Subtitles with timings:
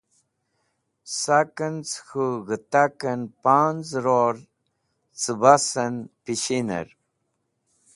[1.19, 4.35] Sakẽn cẽ k̃hũ g̃htakẽn panz ror
[5.21, 5.93] cẽbasẽn
[6.23, 6.87] pẽshiner.